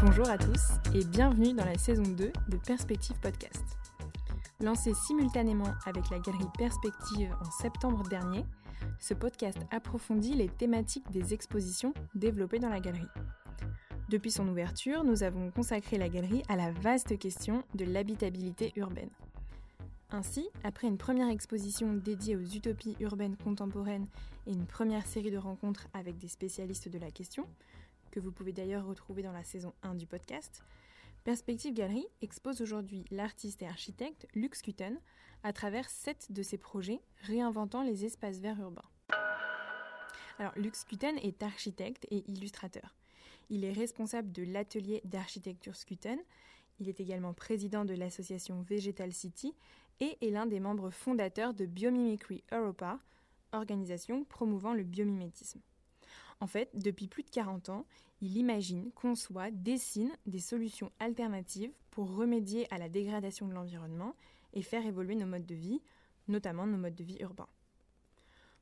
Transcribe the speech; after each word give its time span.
Bonjour 0.00 0.28
à 0.28 0.38
tous 0.38 0.72
et 0.94 1.04
bienvenue 1.04 1.54
dans 1.54 1.64
la 1.64 1.76
saison 1.76 2.02
2 2.02 2.30
de 2.48 2.56
Perspective 2.58 3.18
Podcast. 3.20 3.64
Lancé 4.60 4.92
simultanément 4.94 5.72
avec 5.86 6.10
la 6.10 6.18
galerie 6.18 6.46
Perspective 6.56 7.34
en 7.40 7.50
septembre 7.50 8.02
dernier, 8.08 8.44
ce 9.00 9.14
podcast 9.14 9.58
approfondit 9.70 10.34
les 10.34 10.48
thématiques 10.48 11.10
des 11.10 11.34
expositions 11.34 11.94
développées 12.14 12.58
dans 12.58 12.68
la 12.68 12.80
galerie. 12.80 13.08
Depuis 14.08 14.30
son 14.30 14.46
ouverture, 14.48 15.04
nous 15.04 15.22
avons 15.22 15.50
consacré 15.50 15.98
la 15.98 16.08
galerie 16.08 16.42
à 16.48 16.56
la 16.56 16.70
vaste 16.70 17.18
question 17.18 17.64
de 17.74 17.84
l'habitabilité 17.84 18.72
urbaine. 18.76 19.10
Ainsi, 20.10 20.48
après 20.64 20.88
une 20.88 20.96
première 20.96 21.28
exposition 21.28 21.92
dédiée 21.92 22.34
aux 22.34 22.40
utopies 22.40 22.96
urbaines 23.00 23.36
contemporaines 23.36 24.06
et 24.46 24.52
une 24.52 24.66
première 24.66 25.06
série 25.06 25.30
de 25.30 25.36
rencontres 25.36 25.86
avec 25.92 26.16
des 26.16 26.28
spécialistes 26.28 26.88
de 26.88 26.98
la 26.98 27.10
question, 27.10 27.46
que 28.10 28.18
vous 28.18 28.32
pouvez 28.32 28.52
d'ailleurs 28.52 28.86
retrouver 28.86 29.22
dans 29.22 29.32
la 29.32 29.44
saison 29.44 29.74
1 29.82 29.96
du 29.96 30.06
podcast, 30.06 30.62
Perspective 31.24 31.74
Galerie 31.74 32.06
expose 32.22 32.62
aujourd'hui 32.62 33.04
l'artiste 33.10 33.60
et 33.60 33.66
architecte 33.66 34.26
Lux 34.34 34.62
Kuten 34.62 34.98
à 35.42 35.52
travers 35.52 35.90
sept 35.90 36.32
de 36.32 36.42
ses 36.42 36.56
projets 36.56 37.02
réinventant 37.20 37.82
les 37.82 38.06
espaces 38.06 38.38
verts 38.38 38.58
urbains. 38.60 38.88
Alors, 40.38 40.52
Lux 40.56 40.84
Kuten 40.84 41.18
est 41.18 41.42
architecte 41.42 42.06
et 42.10 42.24
illustrateur. 42.30 42.94
Il 43.50 43.62
est 43.62 43.72
responsable 43.72 44.32
de 44.32 44.42
l'atelier 44.42 45.02
d'architecture 45.04 45.76
Skuten. 45.76 46.18
Il 46.80 46.88
est 46.88 47.00
également 47.00 47.34
président 47.34 47.84
de 47.84 47.92
l'association 47.92 48.62
Vegetal 48.62 49.12
City 49.12 49.54
et 50.00 50.16
est 50.20 50.30
l'un 50.30 50.46
des 50.46 50.60
membres 50.60 50.90
fondateurs 50.90 51.54
de 51.54 51.66
Biomimicry 51.66 52.42
Europa, 52.52 52.98
organisation 53.52 54.24
promouvant 54.24 54.74
le 54.74 54.84
biomimétisme. 54.84 55.60
En 56.40 56.46
fait, 56.46 56.70
depuis 56.74 57.08
plus 57.08 57.24
de 57.24 57.30
40 57.30 57.68
ans, 57.68 57.86
il 58.20 58.36
imagine, 58.36 58.90
conçoit, 58.92 59.50
dessine 59.50 60.12
des 60.26 60.38
solutions 60.38 60.92
alternatives 60.98 61.72
pour 61.90 62.14
remédier 62.14 62.72
à 62.72 62.78
la 62.78 62.88
dégradation 62.88 63.48
de 63.48 63.54
l'environnement 63.54 64.14
et 64.54 64.62
faire 64.62 64.86
évoluer 64.86 65.14
nos 65.14 65.26
modes 65.26 65.46
de 65.46 65.54
vie, 65.54 65.80
notamment 66.28 66.66
nos 66.66 66.78
modes 66.78 66.94
de 66.94 67.04
vie 67.04 67.18
urbains. 67.20 67.48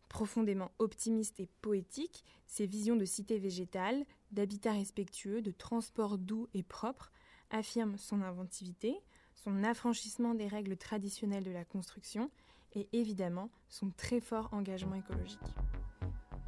Profondément 0.09 0.71
optimiste 0.79 1.41
et 1.41 1.49
poétique, 1.61 2.25
ses 2.47 2.67
visions 2.67 2.97
de 2.97 3.05
cité 3.05 3.39
végétale, 3.39 4.05
d'habitat 4.31 4.73
respectueux, 4.73 5.43
de 5.43 5.51
transport 5.51 6.17
doux 6.17 6.49
et 6.55 6.63
propre 6.63 7.13
affirment 7.51 7.99
son 7.99 8.23
inventivité, 8.23 9.01
son 9.47 9.63
affranchissement 9.63 10.35
des 10.35 10.49
règles 10.49 10.77
traditionnelles 10.77 11.45
de 11.45 11.53
la 11.53 11.65
construction 11.65 12.33
et 12.75 12.89
évidemment 12.93 13.49
son 13.69 13.93
très 13.93 14.21
fort 14.21 14.49
engagement 14.53 14.97
écologique. 14.97 15.39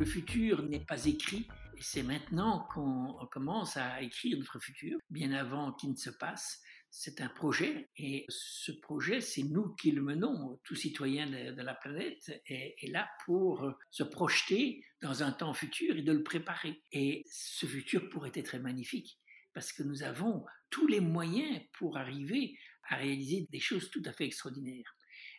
Le 0.01 0.05
futur 0.05 0.65
n'est 0.65 0.85
pas 0.85 1.07
écrit 1.07 1.47
et 1.77 1.81
c'est 1.81 2.03
maintenant 2.03 2.67
qu'on 2.75 3.15
commence 3.31 3.77
à 3.77 4.03
écrire 4.03 4.37
notre 4.37 4.59
futur, 4.59 4.99
bien 5.11 5.31
avant 5.31 5.73
qu'il 5.75 5.91
ne 5.91 5.97
se 5.97 6.11
passe. 6.11 6.61
C'est 6.91 7.21
un 7.21 7.29
projet 7.29 7.89
et 7.97 8.25
ce 8.29 8.73
projet, 8.73 9.21
c'est 9.21 9.45
nous 9.45 9.77
qui 9.77 9.93
le 9.93 10.03
menons. 10.03 10.59
Tout 10.65 10.75
citoyen 10.75 11.29
de, 11.29 11.63
la 11.63 11.75
planète 11.75 12.43
est, 12.47 12.75
est, 12.83 12.91
là 12.91 13.09
pour 13.25 13.65
se 13.93 14.03
projeter 14.03 14.83
dans 15.03 15.23
un 15.23 15.31
temps 15.31 15.55
futur 15.55 15.97
et 15.97 16.03
de 16.03 16.13
le 16.13 16.25
préparer. 16.25 16.83
Et 16.91 17.23
ce 17.31 17.65
futur 17.67 18.09
pourrait 18.09 18.33
être 18.35 18.59
magnifique 18.59 19.21
parce 19.59 19.73
que 19.73 19.83
nous 19.83 20.03
avons 20.05 20.45
tous 20.71 20.87
les 20.87 21.01
moyens 21.01 21.61
pour 21.73 21.97
arriver 21.97 22.57
à 22.89 22.97
réaliser 22.97 23.47
des 23.51 23.61
choses 23.61 23.91
tout 23.91 24.03
à 24.05 24.13
fait 24.13 24.25
extraordinaires. 24.25 24.97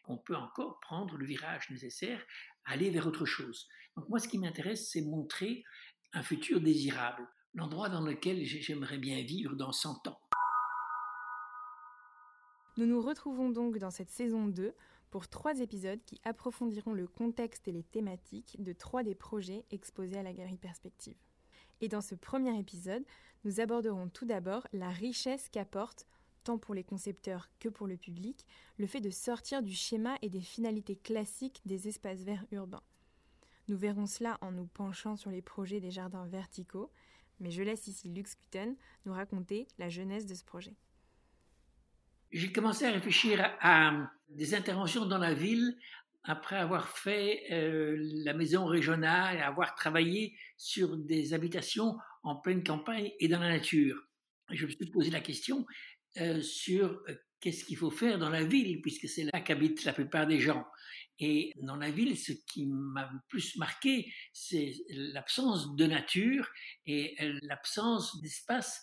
On 0.07 0.17
peut 0.17 0.35
encore 0.35 0.79
prendre 0.79 1.17
le 1.17 1.25
virage 1.25 1.69
nécessaire, 1.69 2.23
aller 2.65 2.89
vers 2.89 3.07
autre 3.07 3.25
chose. 3.25 3.67
Donc 3.95 4.09
moi, 4.09 4.19
ce 4.19 4.27
qui 4.27 4.37
m'intéresse, 4.37 4.89
c'est 4.91 5.01
montrer 5.01 5.63
un 6.13 6.23
futur 6.23 6.61
désirable, 6.61 7.27
l'endroit 7.53 7.89
dans 7.89 8.01
lequel 8.01 8.43
j'aimerais 8.45 8.97
bien 8.97 9.21
vivre 9.23 9.55
dans 9.55 9.71
100 9.71 10.07
ans. 10.07 10.19
Nous 12.77 12.85
nous 12.85 13.01
retrouvons 13.01 13.49
donc 13.49 13.77
dans 13.77 13.91
cette 13.91 14.09
saison 14.09 14.47
2 14.47 14.73
pour 15.09 15.27
trois 15.27 15.59
épisodes 15.59 16.03
qui 16.05 16.21
approfondiront 16.23 16.93
le 16.93 17.07
contexte 17.07 17.67
et 17.67 17.71
les 17.71 17.83
thématiques 17.83 18.61
de 18.61 18.73
trois 18.73 19.03
des 19.03 19.15
projets 19.15 19.65
exposés 19.71 20.17
à 20.17 20.23
la 20.23 20.33
Galerie 20.33 20.57
Perspective. 20.57 21.17
Et 21.81 21.87
dans 21.87 22.01
ce 22.01 22.15
premier 22.15 22.57
épisode, 22.57 23.03
nous 23.43 23.59
aborderons 23.59 24.09
tout 24.09 24.25
d'abord 24.25 24.67
la 24.73 24.89
richesse 24.89 25.49
qu'apporte, 25.49 26.05
pour 26.57 26.73
les 26.73 26.83
concepteurs 26.83 27.49
que 27.59 27.69
pour 27.69 27.87
le 27.87 27.97
public, 27.97 28.45
le 28.77 28.87
fait 28.87 29.01
de 29.01 29.09
sortir 29.09 29.61
du 29.61 29.73
schéma 29.73 30.17
et 30.21 30.29
des 30.29 30.41
finalités 30.41 30.95
classiques 30.95 31.61
des 31.65 31.87
espaces 31.87 32.23
verts 32.23 32.45
urbains. 32.51 32.83
Nous 33.67 33.77
verrons 33.77 34.07
cela 34.07 34.37
en 34.41 34.51
nous 34.51 34.65
penchant 34.65 35.15
sur 35.15 35.29
les 35.29 35.43
projets 35.43 35.79
des 35.79 35.91
jardins 35.91 36.25
verticaux, 36.25 36.91
mais 37.39 37.51
je 37.51 37.61
laisse 37.61 37.87
ici 37.87 38.09
Lux 38.09 38.35
Kuten 38.35 38.75
nous 39.05 39.13
raconter 39.13 39.67
la 39.77 39.89
jeunesse 39.89 40.25
de 40.25 40.33
ce 40.33 40.43
projet. 40.43 40.75
J'ai 42.31 42.51
commencé 42.51 42.85
à 42.85 42.91
réfléchir 42.91 43.55
à, 43.61 44.11
des 44.29 44.55
interventions 44.55 45.05
dans 45.05 45.17
la 45.17 45.33
ville 45.33 45.77
après 46.23 46.57
avoir 46.57 46.89
fait 46.89 47.43
euh, 47.51 47.95
la 48.23 48.33
maison 48.33 48.65
régionale 48.65 49.37
et 49.37 49.41
avoir 49.41 49.73
travaillé 49.75 50.35
sur 50.57 50.97
des 50.97 51.33
habitations 51.33 51.97
en 52.23 52.35
pleine 52.35 52.63
campagne 52.63 53.11
et 53.19 53.27
dans 53.27 53.39
la 53.39 53.49
nature. 53.49 54.07
Je 54.51 54.65
me 54.65 54.71
suis 54.71 54.89
posé 54.89 55.11
la 55.11 55.21
question 55.21 55.65
euh, 56.17 56.41
sur 56.41 57.01
euh, 57.07 57.15
qu'est-ce 57.39 57.65
qu'il 57.65 57.77
faut 57.77 57.91
faire 57.91 58.19
dans 58.19 58.29
la 58.29 58.43
ville, 58.43 58.81
puisque 58.81 59.07
c'est 59.07 59.23
là 59.23 59.41
qu'habitent 59.41 59.83
la 59.85 59.93
plupart 59.93 60.27
des 60.27 60.39
gens. 60.39 60.65
Et 61.19 61.53
dans 61.61 61.75
la 61.75 61.91
ville, 61.91 62.17
ce 62.17 62.31
qui 62.31 62.65
m'a 62.67 63.09
le 63.11 63.19
plus 63.27 63.57
marqué, 63.57 64.11
c'est 64.31 64.73
l'absence 64.89 65.75
de 65.75 65.85
nature 65.85 66.49
et 66.85 67.15
l'absence 67.41 68.21
d'espaces 68.21 68.81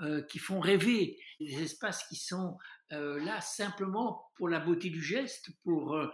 euh, 0.00 0.22
qui 0.22 0.38
font 0.38 0.58
rêver, 0.58 1.18
des 1.38 1.62
espaces 1.62 2.02
qui 2.08 2.16
sont 2.16 2.56
euh, 2.92 3.22
là 3.22 3.42
simplement 3.42 4.24
pour 4.36 4.48
la 4.48 4.58
beauté 4.58 4.88
du 4.88 5.02
geste, 5.02 5.50
pour 5.64 5.94
euh, 5.94 6.06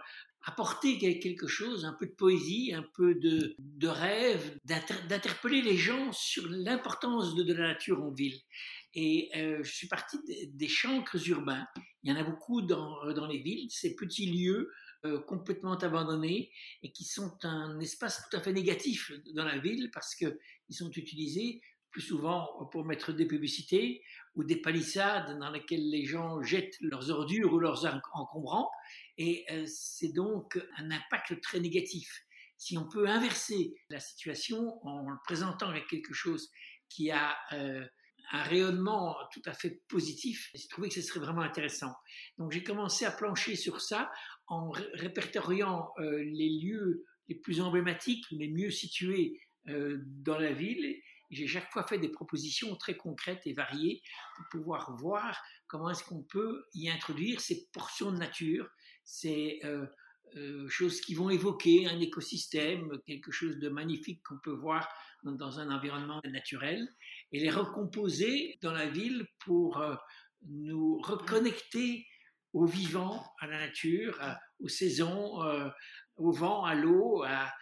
apporter 0.43 0.97
quelque 0.97 1.47
chose, 1.47 1.85
un 1.85 1.93
peu 1.93 2.07
de 2.07 2.11
poésie, 2.11 2.73
un 2.73 2.83
peu 2.95 3.15
de, 3.15 3.55
de 3.57 3.87
rêve, 3.87 4.59
d'interpeller 4.65 5.61
les 5.61 5.77
gens 5.77 6.11
sur 6.11 6.45
l'importance 6.49 7.35
de, 7.35 7.53
la 7.53 7.67
nature 7.69 8.03
en 8.03 8.11
ville. 8.11 8.37
Et 8.95 9.29
je 9.33 9.71
suis 9.71 9.87
parti 9.87 10.17
des 10.47 10.67
chancres 10.67 11.17
urbains. 11.27 11.67
Il 12.03 12.09
y 12.09 12.13
en 12.13 12.19
a 12.19 12.23
beaucoup 12.23 12.61
dans, 12.61 13.13
dans 13.13 13.27
les 13.27 13.39
villes, 13.39 13.69
ces 13.69 13.95
petits 13.95 14.31
lieux 14.31 14.71
euh, 15.05 15.17
complètement 15.17 15.77
abandonnés 15.77 16.51
et 16.83 16.91
qui 16.91 17.05
sont 17.05 17.37
un 17.43 17.79
espace 17.79 18.21
tout 18.29 18.35
à 18.35 18.41
fait 18.41 18.51
négatif 18.51 19.13
dans 19.33 19.45
la 19.45 19.57
ville 19.57 19.89
parce 19.93 20.13
qu'ils 20.13 20.35
sont 20.71 20.91
utilisés 20.91 21.61
plus 21.89 22.01
souvent 22.01 22.67
pour 22.73 22.83
mettre 22.83 23.13
des 23.13 23.25
publicités 23.25 24.03
ou 24.35 24.43
des 24.43 24.57
palissades 24.57 25.39
dans 25.39 25.51
lesquelles 25.51 25.89
les 25.89 26.03
gens 26.03 26.43
jettent 26.43 26.75
leurs 26.81 27.11
ordures 27.11 27.53
ou 27.53 27.59
leurs 27.59 27.85
encombrants. 28.13 28.69
Et 29.17 29.45
euh, 29.51 29.63
c'est 29.67 30.11
donc 30.11 30.59
un 30.75 30.91
impact 30.91 31.39
très 31.39 31.61
négatif. 31.61 32.25
Si 32.57 32.77
on 32.77 32.85
peut 32.85 33.07
inverser 33.07 33.75
la 33.89 34.01
situation 34.01 34.85
en 34.85 35.09
le 35.09 35.17
présentant 35.23 35.69
avec 35.69 35.87
quelque 35.87 36.13
chose 36.13 36.51
qui 36.89 37.09
a 37.09 37.37
euh, 37.53 37.87
un 38.31 38.43
rayonnement 38.43 39.15
tout 39.33 39.41
à 39.45 39.53
fait 39.53 39.81
positif. 39.87 40.49
J'ai 40.53 40.67
trouvé 40.67 40.89
que 40.89 40.95
ce 40.95 41.01
serait 41.01 41.19
vraiment 41.19 41.41
intéressant. 41.41 41.93
Donc 42.37 42.51
j'ai 42.51 42.63
commencé 42.63 43.05
à 43.05 43.11
plancher 43.11 43.55
sur 43.55 43.81
ça 43.81 44.11
en 44.47 44.71
répertoriant 44.93 45.91
euh, 45.99 46.23
les 46.23 46.49
lieux 46.49 47.05
les 47.27 47.35
plus 47.35 47.61
emblématiques, 47.61 48.25
les 48.31 48.49
mieux 48.49 48.71
situés 48.71 49.39
euh, 49.67 49.99
dans 50.03 50.37
la 50.37 50.51
ville. 50.51 50.99
J'ai 51.29 51.47
chaque 51.47 51.71
fois 51.71 51.83
fait 51.83 51.99
des 51.99 52.09
propositions 52.09 52.75
très 52.75 52.97
concrètes 52.97 53.45
et 53.45 53.53
variées 53.53 54.01
pour 54.35 54.45
pouvoir 54.49 54.95
voir 54.95 55.39
comment 55.67 55.91
est-ce 55.91 56.03
qu'on 56.03 56.23
peut 56.23 56.65
y 56.73 56.89
introduire 56.89 57.39
ces 57.39 57.67
portions 57.71 58.11
de 58.11 58.17
nature, 58.17 58.67
ces 59.03 59.59
euh, 59.63 59.85
choses 60.67 61.01
qui 61.01 61.15
vont 61.15 61.29
évoquer 61.29 61.87
un 61.87 61.99
écosystème, 61.99 62.99
quelque 63.05 63.31
chose 63.31 63.57
de 63.57 63.69
magnifique 63.69 64.21
qu'on 64.23 64.39
peut 64.39 64.53
voir 64.53 64.87
dans 65.23 65.59
un 65.59 65.69
environnement 65.71 66.21
naturel 66.25 66.87
et 67.31 67.39
les 67.39 67.49
recomposer 67.49 68.57
dans 68.61 68.71
la 68.71 68.87
ville 68.87 69.27
pour 69.39 69.77
euh, 69.77 69.95
nous 70.47 70.99
reconnecter 70.99 72.05
au 72.53 72.65
vivant, 72.65 73.23
à 73.39 73.47
la 73.47 73.59
nature, 73.59 74.19
aux 74.59 74.69
saisons, 74.69 75.43
euh, 75.43 75.69
au 76.17 76.31
vent, 76.31 76.63
à 76.63 76.73
l'eau, 76.73 77.23
à, 77.23 77.53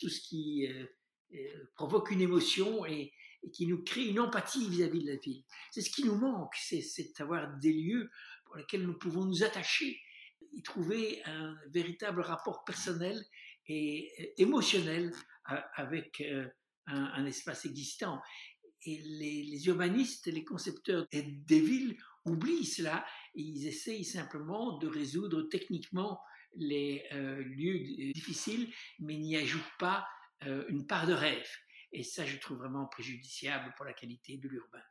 tout 0.00 0.08
ce 0.08 0.20
qui 0.20 0.66
euh, 0.66 1.68
provoque 1.74 2.10
une 2.10 2.20
émotion 2.20 2.86
et, 2.86 3.12
qui 3.52 3.66
nous 3.66 3.84
crée 3.84 4.06
une 4.06 4.18
empathie 4.18 4.68
vis-à-vis 4.68 5.04
de 5.04 5.12
la 5.12 5.16
ville. 5.18 5.44
C'est 5.70 5.80
ce 5.80 5.90
qui 5.90 6.02
nous 6.02 6.16
manque, 6.16 6.54
c'est 6.56 6.82
d'avoir 7.16 7.56
des 7.58 7.72
lieux 7.72 8.10
pour 8.44 8.56
lesquels 8.56 8.84
nous 8.84 8.98
pouvons 8.98 9.24
nous 9.24 9.44
attacher, 9.44 10.00
y 10.56 10.62
trouver 10.62 11.22
un 11.24 11.56
véritable 11.68 12.20
rapport 12.20 12.64
personnel 12.64 13.22
et 13.68 14.34
émotionnel 14.40 15.12
avec 15.74 16.20
un, 16.20 16.50
un 16.86 17.26
espace 17.26 17.64
existant 17.66 18.20
et 18.84 18.98
les, 19.02 19.66
urbanistes, 19.66 20.26
les 20.26 20.44
concepteurs 20.44 21.06
des 21.12 21.60
villes 21.60 21.96
oublient 22.24 22.64
cela 22.64 23.04
ils 23.36 23.66
essayent 23.66 24.04
simplement 24.04 24.78
de 24.78 24.88
résoudre 24.88 25.42
techniquement 25.42 26.20
les 26.56 27.04
euh, 27.12 27.42
lieux 27.42 28.12
difficiles, 28.14 28.72
mais 28.98 29.16
n'y 29.16 29.36
ajoutent 29.36 29.62
pas 29.78 30.06
une 30.68 30.86
part 30.86 31.06
de 31.06 31.14
rêve. 31.14 31.48
Et 31.92 32.02
ça, 32.02 32.26
je 32.26 32.36
trouve 32.36 32.58
vraiment 32.58 32.86
préjudiciable 32.86 33.72
pour 33.74 33.86
la 33.86 33.94
qualité 33.94 34.36
de 34.36 34.48
l'urbain. 34.48 34.82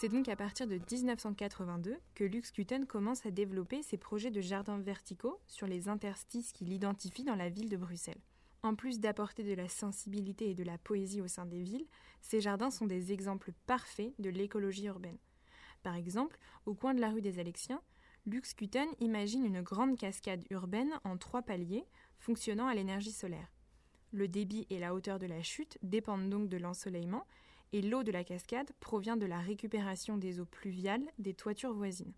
C'est 0.00 0.08
donc 0.08 0.30
à 0.30 0.36
partir 0.36 0.66
de 0.66 0.76
1982 0.76 1.98
que 2.14 2.24
Luxcuten 2.24 2.86
commence 2.86 3.26
à 3.26 3.30
développer 3.30 3.82
ses 3.82 3.98
projets 3.98 4.30
de 4.30 4.40
jardins 4.40 4.78
verticaux 4.78 5.38
sur 5.46 5.66
les 5.66 5.90
interstices 5.90 6.52
qu'il 6.52 6.72
identifie 6.72 7.22
dans 7.22 7.34
la 7.34 7.50
ville 7.50 7.68
de 7.68 7.76
Bruxelles. 7.76 8.22
En 8.62 8.74
plus 8.74 8.98
d'apporter 8.98 9.42
de 9.42 9.52
la 9.52 9.68
sensibilité 9.68 10.48
et 10.48 10.54
de 10.54 10.64
la 10.64 10.78
poésie 10.78 11.20
au 11.20 11.28
sein 11.28 11.44
des 11.44 11.62
villes, 11.62 11.84
ces 12.22 12.40
jardins 12.40 12.70
sont 12.70 12.86
des 12.86 13.12
exemples 13.12 13.52
parfaits 13.66 14.14
de 14.18 14.30
l'écologie 14.30 14.86
urbaine. 14.86 15.18
Par 15.82 15.96
exemple, 15.96 16.38
au 16.64 16.72
coin 16.72 16.94
de 16.94 17.00
la 17.02 17.10
rue 17.10 17.20
des 17.20 17.38
Alexiens, 17.38 17.82
Luxcuten 18.24 18.88
imagine 19.00 19.44
une 19.44 19.60
grande 19.60 19.98
cascade 19.98 20.46
urbaine 20.48 20.98
en 21.04 21.18
trois 21.18 21.42
paliers 21.42 21.84
fonctionnant 22.16 22.68
à 22.68 22.74
l'énergie 22.74 23.12
solaire. 23.12 23.52
Le 24.12 24.28
débit 24.28 24.66
et 24.70 24.78
la 24.78 24.94
hauteur 24.94 25.18
de 25.18 25.26
la 25.26 25.42
chute 25.42 25.76
dépendent 25.82 26.30
donc 26.30 26.48
de 26.48 26.56
l'ensoleillement 26.56 27.26
et 27.72 27.82
l'eau 27.82 28.02
de 28.02 28.12
la 28.12 28.24
cascade 28.24 28.70
provient 28.80 29.16
de 29.16 29.26
la 29.26 29.38
récupération 29.38 30.16
des 30.16 30.40
eaux 30.40 30.46
pluviales 30.46 31.04
des 31.18 31.34
toitures 31.34 31.72
voisines. 31.72 32.14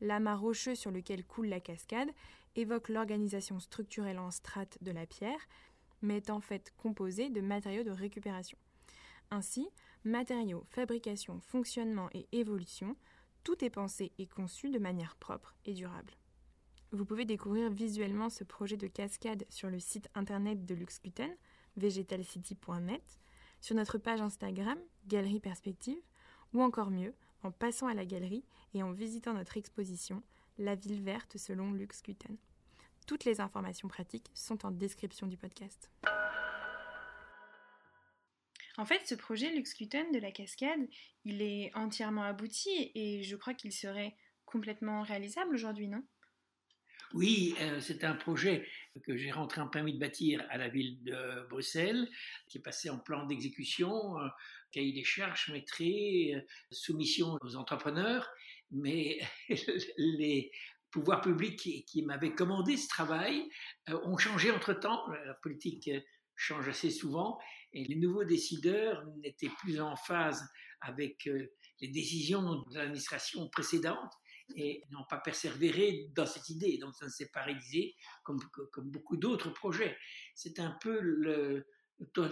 L'amas 0.00 0.36
rocheux 0.36 0.74
sur 0.74 0.90
lequel 0.90 1.24
coule 1.24 1.48
la 1.48 1.60
cascade 1.60 2.10
évoque 2.54 2.88
l'organisation 2.88 3.60
structurelle 3.60 4.18
en 4.18 4.30
strates 4.30 4.78
de 4.82 4.90
la 4.90 5.06
pierre, 5.06 5.40
mais 6.02 6.18
est 6.18 6.30
en 6.30 6.40
fait 6.40 6.72
composé 6.76 7.30
de 7.30 7.40
matériaux 7.40 7.82
de 7.82 7.90
récupération. 7.90 8.58
Ainsi, 9.30 9.68
matériaux, 10.04 10.64
fabrication, 10.70 11.40
fonctionnement 11.40 12.08
et 12.12 12.26
évolution, 12.32 12.96
tout 13.44 13.64
est 13.64 13.70
pensé 13.70 14.12
et 14.18 14.26
conçu 14.26 14.70
de 14.70 14.78
manière 14.78 15.16
propre 15.16 15.54
et 15.64 15.74
durable. 15.74 16.14
Vous 16.92 17.04
pouvez 17.04 17.26
découvrir 17.26 17.70
visuellement 17.70 18.30
ce 18.30 18.44
projet 18.44 18.76
de 18.76 18.86
cascade 18.86 19.44
sur 19.50 19.68
le 19.68 19.78
site 19.78 20.08
internet 20.14 20.64
de 20.64 20.74
Luxcuten, 20.74 21.36
vegetalcity.net, 21.76 23.18
sur 23.60 23.74
notre 23.74 23.98
page 23.98 24.20
Instagram, 24.20 24.78
Galerie 25.06 25.40
Perspective, 25.40 25.98
ou 26.52 26.62
encore 26.62 26.90
mieux, 26.90 27.14
en 27.42 27.50
passant 27.50 27.86
à 27.86 27.94
la 27.94 28.04
galerie 28.04 28.44
et 28.74 28.82
en 28.82 28.92
visitant 28.92 29.34
notre 29.34 29.56
exposition 29.56 30.22
La 30.58 30.74
ville 30.74 31.02
verte 31.02 31.36
selon 31.38 31.72
Lux 31.72 32.02
Toutes 33.06 33.24
les 33.24 33.40
informations 33.40 33.88
pratiques 33.88 34.30
sont 34.34 34.66
en 34.66 34.70
description 34.70 35.26
du 35.26 35.36
podcast. 35.36 35.90
En 38.76 38.84
fait, 38.84 39.00
ce 39.06 39.16
projet 39.16 39.52
Luxcuten 39.52 40.12
de 40.12 40.20
la 40.20 40.30
cascade, 40.30 40.88
il 41.24 41.42
est 41.42 41.72
entièrement 41.74 42.22
abouti 42.22 42.92
et 42.94 43.22
je 43.24 43.34
crois 43.34 43.54
qu'il 43.54 43.72
serait 43.72 44.14
complètement 44.44 45.02
réalisable 45.02 45.54
aujourd'hui, 45.54 45.88
non? 45.88 46.04
Oui, 47.14 47.54
euh, 47.60 47.80
c'est 47.80 48.04
un 48.04 48.14
projet 48.14 48.66
que 49.04 49.16
j'ai 49.16 49.30
rentré 49.30 49.60
en 49.60 49.68
permis 49.68 49.94
de 49.94 49.98
bâtir 49.98 50.44
à 50.50 50.58
la 50.58 50.68
ville 50.68 51.02
de 51.02 51.46
Bruxelles, 51.48 52.08
qui 52.48 52.58
est 52.58 52.62
passé 52.62 52.90
en 52.90 52.98
plan 52.98 53.26
d'exécution, 53.26 54.18
euh, 54.18 54.28
cahier 54.72 54.92
des 54.92 55.04
charges, 55.04 55.50
maîtrise, 55.50 56.36
euh, 56.36 56.40
soumission 56.70 57.38
aux 57.42 57.56
entrepreneurs, 57.56 58.28
mais 58.70 59.18
les 59.98 60.50
pouvoirs 60.90 61.20
publics 61.20 61.84
qui, 61.86 62.02
m'avaient 62.02 62.34
commandé 62.34 62.76
ce 62.76 62.88
travail 62.88 63.48
ont 63.88 64.16
changé 64.16 64.50
entre-temps. 64.50 65.06
La 65.26 65.34
politique 65.34 65.90
change 66.34 66.66
assez 66.68 66.90
souvent 66.90 67.38
et 67.74 67.84
les 67.84 67.96
nouveaux 67.96 68.24
décideurs 68.24 69.04
n'étaient 69.18 69.50
plus 69.60 69.80
en 69.80 69.96
phase 69.96 70.42
avec 70.80 71.28
les 71.80 71.88
décisions 71.88 72.62
de 72.70 72.78
l'administration 72.78 73.48
précédente 73.50 74.12
et 74.56 74.82
n'ont 74.90 75.04
pas 75.08 75.18
persévéré 75.18 76.08
dans 76.14 76.26
cette 76.26 76.48
idée. 76.48 76.78
Donc 76.78 76.94
ça 76.94 77.06
ne 77.06 77.10
s'est 77.10 77.30
pas 77.32 77.42
réalisé 77.42 77.94
comme, 78.22 78.40
beaucoup 78.84 79.16
d'autres 79.16 79.50
projets. 79.50 79.96
C'est 80.34 80.58
un 80.58 80.76
peu 80.80 80.98
le, 81.00 81.66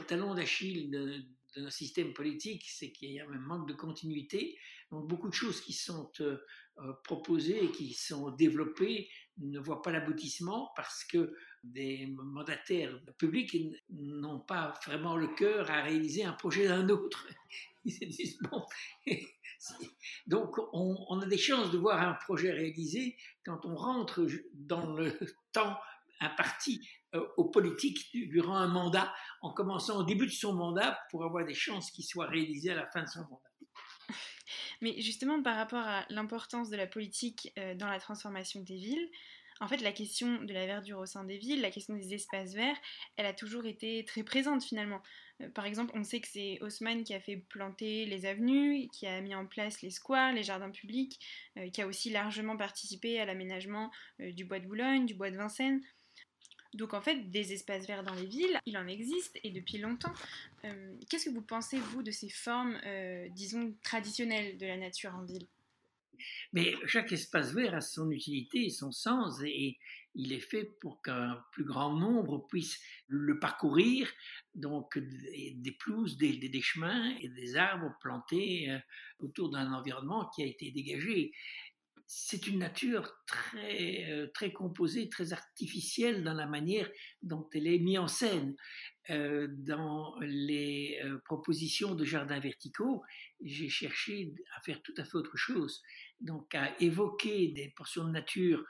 talon 0.07 0.35
d'Achille 0.35 0.91
de, 0.91 1.23
de, 1.57 1.61
nos 1.63 1.71
systèmes 1.71 2.13
politiques, 2.13 2.67
c'est 2.69 2.93
qu'il 2.93 3.13
y 3.13 3.21
a 3.21 3.27
un 3.27 3.39
manque 3.39 3.69
de 3.69 3.75
continuité. 3.75 4.59
Donc 4.91 5.09
beaucoup 5.09 5.29
de 5.29 5.35
choses 5.35 5.61
qui 5.61 5.73
sont 5.73 6.11
euh, 6.21 6.93
proposées 7.05 7.65
et 7.65 7.71
qui 7.71 7.95
sont 7.95 8.31
développées 8.31 9.09
ne 9.39 9.59
voient 9.59 9.83
pas 9.83 9.91
l'aboutissement 9.91 10.73
parce 10.77 11.05
que 11.05 11.35
des 11.65 12.07
mandataires 12.07 13.01
publics 13.19 13.57
n'ont 13.91 14.41
pas 14.41 14.79
vraiment 14.85 15.17
le 15.17 15.29
cœur 15.29 15.71
à 15.71 15.83
réaliser 15.83 16.25
un 16.25 16.35
projet 16.35 16.69
d'un 16.69 16.89
autre. 16.91 17.27
Ils 17.85 18.25
on, 20.76 21.20
a 21.20 21.26
des 21.26 21.38
chances 21.38 21.70
de 21.70 21.78
voir 21.78 22.00
un 22.00 22.14
projet 22.14 22.50
réalisé 22.50 23.17
quand 23.44 23.64
on 23.64 23.75
rentre 23.75 24.26
dans 24.55 24.93
le 24.93 25.12
temps 25.52 25.76
imparti 26.20 26.87
euh, 27.14 27.26
aux 27.37 27.50
politiques 27.50 28.11
durant 28.12 28.56
un 28.56 28.69
mandat, 28.69 29.12
en 29.43 29.52
commençant 29.52 29.99
au 29.99 30.02
début 30.02 30.26
de 30.26 30.32
son 30.32 30.55
mandat 30.55 30.99
pour 31.11 31.25
avoir 31.25 31.44
des 31.44 31.55
chances 31.55 31.90
qu'il 31.90 32.05
soit 32.05 32.26
réalisé 32.26 32.70
à 32.70 32.75
la 32.75 32.87
fin 32.87 33.02
de 33.02 33.08
son 33.08 33.20
mandat. 33.20 33.50
Mais 34.81 35.00
justement, 35.00 35.43
par 35.43 35.56
rapport 35.56 35.87
à 35.87 36.06
l'importance 36.11 36.70
de 36.70 36.76
la 36.76 36.87
politique 36.87 37.52
euh, 37.58 37.75
dans 37.75 37.88
la 37.88 38.00
transformation 38.00 38.61
des 38.61 38.76
villes, 38.76 39.11
en 39.61 39.69
fait, 39.69 39.79
la 39.79 39.93
question 39.93 40.43
de 40.43 40.53
la 40.53 40.67
verdure 40.67 40.99
au 40.99 41.06
sein 41.06 41.25
des 41.25 41.38
villes, 41.38 41.61
la 41.61 41.70
question 41.70 41.94
des 41.94 42.14
espaces 42.14 42.55
verts, 42.55 42.76
elle 43.17 43.26
a 43.26 43.32
toujours 43.32 43.67
été 43.67 44.05
très 44.05 44.23
présente 44.23 44.64
finalement. 44.64 45.03
Euh, 45.41 45.49
par 45.50 45.67
exemple, 45.67 45.93
on 45.94 46.03
sait 46.05 46.20
que 46.20 46.29
c'est 46.29 46.58
Haussmann 46.61 47.05
qui 47.05 47.14
a 47.14 47.20
fait 47.20 47.37
planter 47.37 48.06
les 48.06 48.26
avenues, 48.26 48.88
qui 48.93 49.06
a 49.06 49.20
mis 49.20 49.35
en 49.35 49.47
place 49.47 49.82
les 49.82 49.91
squares, 49.91 50.32
les 50.32 50.43
jardins 50.43 50.70
publics, 50.70 51.20
euh, 51.56 51.70
qui 51.70 51.82
a 51.82 51.87
aussi 51.87 52.11
largement 52.11 52.56
participé 52.56 53.20
à 53.20 53.25
l'aménagement 53.25 53.91
du 54.19 54.44
bois 54.44 54.61
de 54.61 54.67
Boulogne, 54.67 55.06
du 55.06 55.14
bois 55.14 55.31
de 55.31 55.37
Vincennes. 55.37 55.82
Donc 56.76 56.93
en 56.94 57.00
fait, 57.00 57.31
des 57.31 57.53
espaces 57.53 57.87
verts 57.87 58.03
dans 58.03 58.14
les 58.14 58.26
villes, 58.26 58.61
il 58.67 58.76
en 58.76 58.87
existe 58.87 59.38
et 59.43 59.50
depuis 59.50 59.79
longtemps. 59.79 60.12
Euh, 60.64 60.94
qu'est-ce 61.08 61.26
que 61.26 61.35
vous 61.35 61.43
pensez, 61.43 61.79
vous, 61.79 62.03
de 62.03 62.11
ces 62.11 62.29
formes, 62.29 62.79
euh, 62.85 63.29
disons, 63.31 63.75
traditionnelles 63.82 64.58
de 64.58 64.67
la 64.67 64.76
nature 64.76 65.14
en 65.14 65.25
ville? 65.25 65.47
Mais 66.53 66.75
chaque 66.87 67.13
espace 67.13 67.53
vert 67.53 67.75
a 67.75 67.81
son 67.81 68.11
utilité 68.11 68.67
et 68.67 68.71
son 68.71 68.93
sens 68.93 69.41
et 69.45 69.79
il 70.17 70.33
est 70.33 70.41
fait 70.41 70.65
pour 70.81 71.03
qu'un 71.03 71.39
plus 71.53 71.65
grand 71.65 71.95
nombre 71.95 72.47
puisse 72.49 72.81
le 73.07 73.39
parcourir, 73.39 74.11
donc 74.55 74.99
des, 74.99 75.77
pelouses, 75.79 76.17
des, 76.17 76.61
chemins 76.63 77.15
et 77.21 77.29
des 77.29 77.57
arbres 77.57 77.95
plantés 78.01 78.71
euh, 78.71 78.79
autour 79.21 79.51
d'un 79.51 79.73
environnement 79.73 80.29
qui 80.35 80.43
a 80.43 80.47
été 80.47 80.71
dégagé 80.73 81.33
c'est 82.09 82.47
une 82.47 82.61
nature 82.61 83.13
très, 83.27 84.08
euh, 84.13 84.29
très 84.32 84.53
composée, 84.53 85.08
très 85.08 85.32
artificielle 85.32 86.23
dans 86.23 86.35
la 86.35 86.46
manière 86.46 86.89
dont 87.23 87.49
elle 87.53 87.67
est 87.67 87.81
mise 87.81 87.99
en 87.99 88.06
scène. 88.06 88.55
Euh, 89.11 89.49
dans 89.51 90.17
les 90.20 91.01
propositions 91.25 91.96
de 91.96 92.05
jardins 92.05 92.39
verticaux, 92.39 93.03
j'ai 93.41 93.69
cherché 93.69 94.32
à 94.56 94.61
faire 94.61 94.81
tout 94.82 94.94
à 94.99 95.05
fait 95.05 95.17
autre 95.17 95.37
chose, 95.37 95.82
donc 96.20 96.55
à 96.55 96.79
évoquer 96.81 97.49
des 97.49 97.69
portions 97.77 98.05
de 98.05 98.11
nature 98.11 98.65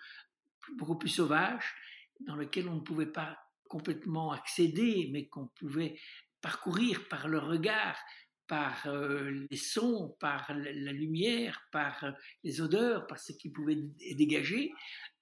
beaucoup 0.77 0.99
plus 0.99 1.09
sauvages, 1.09 1.75
dans 2.21 2.37
lesquelles 2.37 2.69
on 2.69 2.77
ne 2.77 2.81
pouvait 2.81 3.13
pas 3.13 3.39
complètement 3.69 4.33
accéder, 4.33 5.09
mais 5.13 5.29
qu'on 5.29 5.49
pouvait 5.49 5.99
parcourir 6.41 7.09
par 7.09 7.29
le 7.29 7.39
regard, 7.39 7.99
par 8.47 8.87
euh, 8.87 9.47
les 9.51 9.57
sons, 9.57 10.17
par 10.21 10.53
la 10.55 10.93
lumière, 10.93 11.61
par 11.73 12.05
euh, 12.05 12.13
les 12.45 12.61
odeurs, 12.61 13.07
par 13.07 13.19
ce 13.19 13.33
qui 13.33 13.51
pouvait 13.51 13.79
dégager, 14.15 14.73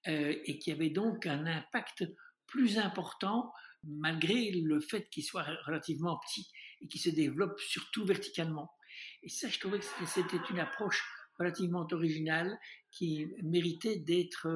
euh, 0.07 0.35
et 0.45 0.59
qui 0.59 0.71
avait 0.71 0.91
donc 0.91 1.27
un 1.27 1.47
impact 1.47 2.05
plus 2.47 2.79
important 2.79 3.51
malgré 3.83 4.51
le 4.51 4.81
fait 4.81 5.09
qu'il 5.11 5.25
soit 5.25 5.47
relativement 5.67 6.19
petit 6.19 6.51
et 6.81 6.89
qu'il 6.89 7.01
se 7.01 7.11
développe 7.11 7.59
surtout 7.61 8.05
verticalement. 8.05 8.73
Et 9.23 9.29
ça, 9.29 9.49
je 9.49 9.59
trouvais 9.59 9.79
que 9.79 9.85
c'était 10.07 10.41
une 10.51 10.59
approche 10.59 11.03
relativement 11.39 11.87
originale 11.93 12.59
qui 12.91 13.27
méritait 13.43 13.99
d'être 13.99 14.49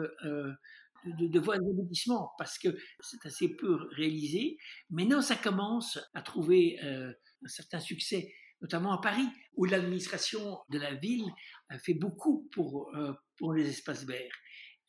de, 1.05 1.27
de, 1.27 1.41
voir 1.41 1.59
un 1.59 2.29
parce 2.37 2.59
que 2.59 2.69
c'est 3.01 3.25
assez 3.25 3.49
peu 3.57 3.89
réalisé. 3.93 4.59
Mais 4.91 5.05
non, 5.05 5.21
ça 5.21 5.37
commence 5.37 5.99
à 6.15 6.23
trouver 6.23 6.79
un 6.81 7.49
certain 7.49 7.81
succès 7.81 8.33
notamment 8.61 8.93
à 8.93 9.01
Paris, 9.01 9.27
où 9.55 9.65
l'administration 9.65 10.59
de 10.71 10.79
la 10.79 10.95
ville 10.95 11.27
fait 11.85 11.95
beaucoup 11.95 12.49
pour, 12.53 12.95
euh, 12.97 13.13
pour 13.37 13.55
les 13.55 13.69
espaces 13.69 14.05
verts. 14.05 14.35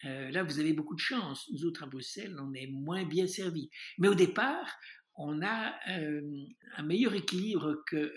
Euh, 0.05 0.31
là, 0.31 0.43
vous 0.43 0.59
avez 0.59 0.73
beaucoup 0.73 0.95
de 0.95 1.01
chance. 1.01 1.47
Nous 1.51 1.65
autres, 1.65 1.83
à 1.83 1.87
Bruxelles, 1.87 2.35
on 2.39 2.53
est 2.53 2.67
moins 2.67 3.05
bien 3.05 3.27
servis. 3.27 3.69
Mais 3.97 4.07
au 4.07 4.15
départ, 4.15 4.77
on 5.15 5.41
a 5.41 5.75
euh, 5.89 6.21
un 6.77 6.83
meilleur 6.83 7.13
équilibre 7.13 7.83
que, 7.87 8.13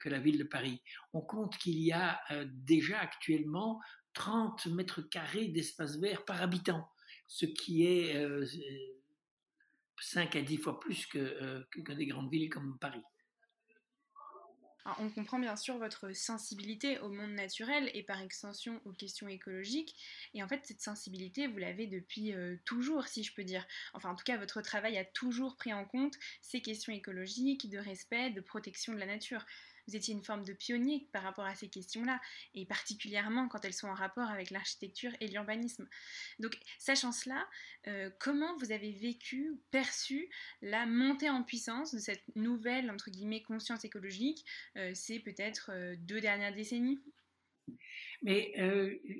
que 0.00 0.08
la 0.08 0.18
ville 0.18 0.38
de 0.38 0.44
Paris. 0.44 0.82
On 1.12 1.20
compte 1.20 1.56
qu'il 1.58 1.78
y 1.78 1.92
a 1.92 2.20
déjà 2.46 2.98
actuellement 2.98 3.80
30 4.14 4.66
mètres 4.66 5.02
carrés 5.02 5.48
d'espace 5.48 5.96
vert 5.98 6.24
par 6.24 6.42
habitant, 6.42 6.88
ce 7.26 7.46
qui 7.46 7.86
est 7.86 8.14
5 10.00 10.36
à 10.36 10.42
10 10.42 10.56
fois 10.58 10.80
plus 10.80 11.06
que, 11.06 11.66
que, 11.70 11.92
des 11.92 12.06
grandes 12.06 12.30
villes 12.30 12.50
comme 12.50 12.78
Paris. 12.78 13.02
on 14.98 15.10
comprend 15.10 15.38
bien 15.38 15.56
sûr 15.56 15.78
votre 15.78 16.12
sensibilité 16.12 16.98
au 16.98 17.08
monde 17.08 17.32
naturel 17.32 17.90
et 17.94 18.02
par 18.02 18.20
extension 18.20 18.80
aux 18.84 18.92
questions 18.92 19.28
écologiques. 19.28 19.94
Et 20.34 20.42
en 20.42 20.48
fait, 20.48 20.60
cette 20.64 20.80
sensibilité, 20.80 21.46
vous 21.46 21.58
l'avez 21.58 21.86
depuis 21.86 22.32
euh, 22.32 22.56
toujours, 22.64 23.06
si 23.06 23.22
je 23.22 23.32
peux 23.32 23.44
dire. 23.44 23.64
Enfin, 23.94 24.10
en 24.10 24.16
tout 24.16 24.24
cas, 24.24 24.36
votre 24.36 24.60
travail 24.60 24.98
a 24.98 25.04
toujours 25.04 25.56
pris 25.56 25.72
en 25.72 25.84
compte 25.84 26.18
ces 26.40 26.60
questions 26.60 26.92
écologiques, 26.92 27.70
de 27.70 27.78
respect, 27.78 28.30
de 28.30 28.40
protection 28.40 28.92
de 28.92 28.98
la 28.98 29.06
nature 29.06 29.44
vous 29.86 29.96
étiez 29.96 30.14
une 30.14 30.22
forme 30.22 30.44
de 30.44 30.52
pionnier 30.52 31.08
par 31.12 31.22
rapport 31.22 31.44
à 31.44 31.54
ces 31.54 31.68
questions-là, 31.68 32.20
et 32.54 32.66
particulièrement 32.66 33.48
quand 33.48 33.64
elles 33.64 33.72
sont 33.72 33.88
en 33.88 33.94
rapport 33.94 34.30
avec 34.30 34.50
l'architecture 34.50 35.12
et 35.20 35.28
l'urbanisme. 35.28 35.88
Donc, 36.38 36.58
sachant 36.78 37.12
cela, 37.12 37.46
euh, 37.86 38.10
comment 38.18 38.56
vous 38.58 38.72
avez 38.72 38.92
vécu, 38.92 39.58
perçu 39.70 40.28
la 40.60 40.86
montée 40.86 41.30
en 41.30 41.42
puissance 41.42 41.94
de 41.94 41.98
cette 41.98 42.24
nouvelle, 42.36 42.90
entre 42.90 43.10
guillemets, 43.10 43.42
conscience 43.42 43.84
écologique 43.84 44.44
euh, 44.76 44.92
C'est 44.94 45.18
peut-être 45.18 45.70
euh, 45.72 45.96
deux 45.98 46.20
dernières 46.20 46.54
décennies? 46.54 47.00
Mais 48.22 48.52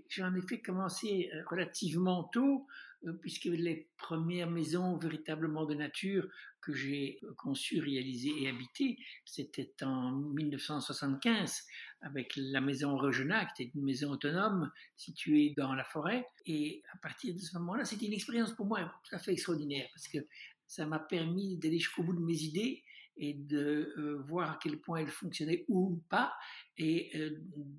j'en 0.08 0.34
ai 0.34 0.42
fait 0.42 0.60
commencer 0.60 1.30
relativement 1.46 2.24
tôt. 2.24 2.66
Euh, 3.06 3.12
puisque 3.12 3.46
les 3.46 3.88
premières 3.96 4.50
maisons 4.50 4.96
véritablement 4.96 5.64
de 5.64 5.74
nature 5.74 6.28
que 6.62 6.72
j'ai 6.72 7.20
conçues, 7.36 7.80
réalisées 7.80 8.32
et 8.40 8.48
habitées, 8.48 8.98
c'était 9.24 9.74
en 9.82 10.12
1975 10.12 11.62
avec 12.00 12.32
la 12.36 12.60
maison 12.60 12.96
Regena, 12.96 13.44
qui 13.46 13.62
était 13.62 13.72
une 13.74 13.84
maison 13.84 14.12
autonome 14.12 14.70
située 14.96 15.54
dans 15.56 15.74
la 15.74 15.84
forêt. 15.84 16.26
Et 16.46 16.82
à 16.92 16.96
partir 16.98 17.34
de 17.34 17.40
ce 17.40 17.56
moment-là, 17.58 17.84
c'était 17.84 18.06
une 18.06 18.12
expérience 18.12 18.52
pour 18.52 18.66
moi 18.66 18.80
tout 19.04 19.14
à 19.14 19.18
fait 19.18 19.32
extraordinaire 19.32 19.88
parce 19.92 20.08
que 20.08 20.18
ça 20.66 20.86
m'a 20.86 20.98
permis 20.98 21.58
d'aller 21.58 21.78
jusqu'au 21.78 22.02
bout 22.02 22.14
de 22.14 22.24
mes 22.24 22.42
idées 22.42 22.82
et 23.16 23.34
de 23.34 23.92
euh, 23.98 24.22
voir 24.26 24.52
à 24.52 24.58
quel 24.62 24.80
point 24.80 24.98
elles 24.98 25.10
fonctionnaient 25.10 25.64
ou 25.68 26.02
pas 26.08 26.32
et 26.78 27.10
euh, 27.14 27.30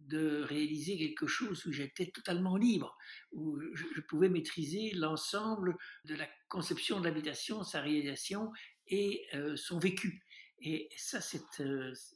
de 0.07 0.43
réaliser 0.43 0.97
quelque 0.97 1.25
chose 1.25 1.65
où 1.65 1.71
j'étais 1.71 2.11
totalement 2.11 2.55
libre, 2.55 2.95
où 3.31 3.59
je, 3.73 4.01
pouvais 4.01 4.29
maîtriser 4.29 4.91
l'ensemble 4.93 5.75
de 6.05 6.15
la 6.15 6.27
conception 6.47 6.99
de 6.99 7.05
l'habitation, 7.05 7.63
sa 7.63 7.81
réalisation 7.81 8.51
et 8.87 9.25
euh, 9.33 9.55
son 9.55 9.79
vécu. 9.79 10.23
Et 10.59 10.89
ça, 10.95 11.19
c'est 11.19 11.41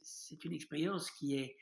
c'est 0.02 0.44
une 0.44 0.52
expérience 0.52 1.10
qui 1.10 1.36
est 1.36 1.56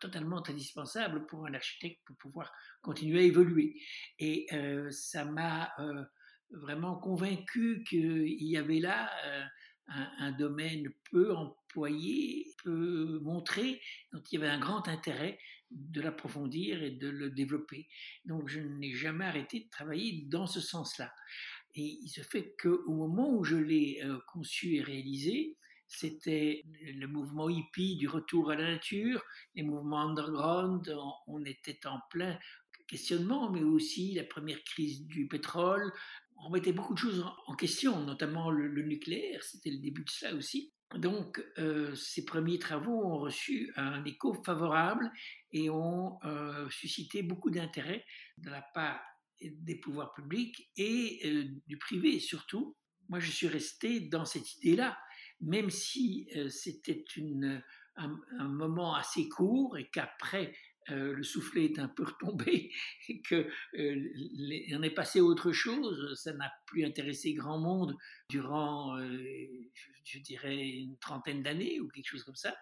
totalement 0.00 0.42
indispensable 0.48 1.26
pour 1.26 1.46
un 1.46 1.54
architecte 1.54 2.00
pour 2.04 2.16
pouvoir 2.16 2.52
continuer 2.82 3.20
à 3.20 3.22
évoluer. 3.22 3.80
Et 4.18 4.46
ça 4.90 5.24
m'a 5.24 5.72
vraiment 6.50 6.96
convaincu 6.96 7.84
qu'il 7.88 8.42
y 8.42 8.56
avait 8.56 8.80
là 8.80 9.10
un, 9.88 10.32
domaine 10.32 10.92
peu 11.10 11.34
employé, 11.34 12.54
peu 12.62 13.20
montré, 13.22 13.80
dont 14.12 14.22
il 14.30 14.38
y 14.38 14.42
avait 14.42 14.52
un 14.52 14.58
grand 14.58 14.88
intérêt 14.88 15.38
de 15.70 16.00
l'approfondir 16.00 16.82
et 16.82 16.90
de 16.90 17.08
le 17.08 17.30
développer. 17.30 17.88
Donc 18.24 18.48
je 18.48 18.60
n'ai 18.60 18.92
jamais 18.92 19.24
arrêté 19.24 19.60
de 19.60 19.68
travailler 19.70 20.24
dans 20.26 20.46
ce 20.46 20.60
sens-là. 20.60 21.12
Et 21.76 21.98
il 22.02 22.08
se 22.08 22.22
fait 22.22 22.56
qu'au 22.60 22.92
moment 22.92 23.30
où 23.32 23.44
je 23.44 23.56
l'ai 23.56 24.00
euh, 24.02 24.18
conçu 24.32 24.76
et 24.76 24.82
réalisé, 24.82 25.56
c'était 25.88 26.64
le 26.82 27.06
mouvement 27.06 27.48
hippie 27.48 27.96
du 27.96 28.08
retour 28.08 28.50
à 28.50 28.56
la 28.56 28.72
nature, 28.72 29.22
les 29.54 29.62
mouvements 29.62 30.00
underground, 30.00 30.92
on 31.28 31.44
était 31.44 31.86
en 31.86 32.00
plein 32.10 32.38
questionnement, 32.88 33.50
mais 33.50 33.62
aussi 33.62 34.14
la 34.14 34.24
première 34.24 34.62
crise 34.64 35.06
du 35.06 35.28
pétrole, 35.28 35.92
on 36.38 36.50
mettait 36.50 36.72
beaucoup 36.72 36.94
de 36.94 36.98
choses 36.98 37.24
en 37.46 37.54
question, 37.54 38.02
notamment 38.04 38.50
le, 38.50 38.68
nucléaire, 38.82 39.42
c'était 39.42 39.70
le 39.70 39.78
début 39.78 40.04
de 40.04 40.10
ça 40.10 40.34
aussi. 40.34 40.72
Donc, 40.94 41.44
euh, 41.58 41.94
ces 41.94 42.24
premiers 42.24 42.58
travaux 42.58 43.04
ont 43.04 43.18
reçu 43.18 43.72
un 43.76 44.04
écho 44.04 44.34
favorable 44.44 45.10
et 45.52 45.68
ont 45.68 46.18
euh, 46.24 46.68
suscité 46.70 47.22
beaucoup 47.22 47.50
d'intérêt 47.50 48.04
de 48.38 48.50
la 48.50 48.62
part 48.74 49.00
des 49.40 49.76
pouvoirs 49.76 50.12
publics 50.14 50.70
et 50.76 51.20
euh, 51.24 51.44
du 51.66 51.78
privé 51.78 52.20
surtout. 52.20 52.76
Moi, 53.08 53.20
je 53.20 53.30
suis 53.30 53.46
resté 53.46 54.00
dans 54.00 54.24
cette 54.24 54.56
idée-là, 54.56 54.98
même 55.40 55.70
si 55.70 56.28
c'était 56.50 57.04
un, 57.94 58.48
moment 58.48 58.96
assez 58.96 59.28
court 59.28 59.78
et 59.78 59.88
qu'après 59.88 60.52
euh, 60.90 61.12
le 61.14 61.24
soufflet 61.24 61.64
est 61.64 61.78
un 61.80 61.88
peu 61.88 62.04
retombé 62.04 62.72
et 63.08 63.22
qu'on 63.22 63.44
euh, 63.78 64.82
est 64.82 64.94
passé 64.94 65.18
à 65.18 65.24
autre 65.24 65.52
chose. 65.52 66.14
Ça 66.20 66.32
n'a 66.32 66.52
plus 66.66 66.84
intéressé 66.84 67.34
grand 67.34 67.58
monde 67.58 67.96
durant, 68.30 68.96
euh, 68.98 69.18
je, 70.04 70.18
dirais, 70.20 70.56
une 70.56 70.96
trentaine 70.98 71.42
d'années 71.42 71.80
ou 71.80 71.88
quelque 71.88 72.06
chose 72.08 72.22
comme 72.22 72.36
ça. 72.36 72.54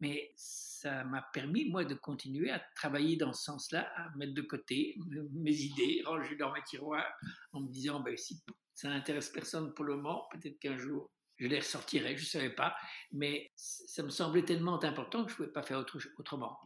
Mais 0.00 0.32
ça 0.36 1.04
m'a 1.04 1.22
permis, 1.32 1.66
moi, 1.66 1.84
de 1.84 1.94
continuer 1.94 2.50
à 2.50 2.58
travailler 2.74 3.16
dans 3.16 3.32
ce 3.32 3.44
sens-là, 3.44 3.90
à 3.96 4.10
mettre 4.16 4.34
de 4.34 4.42
côté 4.42 4.96
mes 5.32 5.54
idées, 5.54 6.02
ranger 6.06 6.36
dans 6.36 6.52
mes 6.52 6.62
tiroirs, 6.62 7.12
en 7.52 7.60
me 7.60 7.68
disant, 7.68 8.00
ben, 8.00 8.16
si 8.16 8.42
ça 8.74 8.88
n'intéresse 8.88 9.28
personne 9.28 9.74
pour 9.74 9.84
le 9.84 9.96
moment, 9.96 10.26
peut-être 10.32 10.58
qu'un 10.58 10.78
jour, 10.78 11.10
je 11.36 11.46
les 11.46 11.58
ressortirai, 11.58 12.16
je 12.16 12.22
ne 12.22 12.28
savais 12.28 12.54
pas, 12.54 12.76
mais 13.12 13.50
ça 13.56 14.02
me 14.02 14.10
semblait 14.10 14.44
tellement 14.44 14.82
important 14.82 15.24
que 15.24 15.30
je 15.30 15.34
ne 15.34 15.36
pouvais 15.36 15.52
pas 15.52 15.62
faire 15.62 15.78
autre, 15.78 15.98
autrement. 16.18 16.58